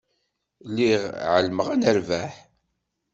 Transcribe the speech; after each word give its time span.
Lliɣ 0.69 1.01
εelmeɣ 1.35 1.67
ad 1.69 1.77
nerbeḥ. 1.79 2.33